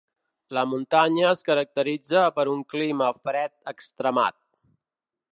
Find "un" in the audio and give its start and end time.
2.53-2.63